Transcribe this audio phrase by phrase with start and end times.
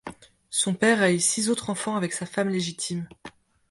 [0.49, 3.07] Son père a eu six autres enfants avec sa femme légitime.